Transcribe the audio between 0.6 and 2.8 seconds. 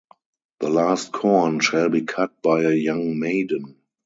The last corn shall be cut by a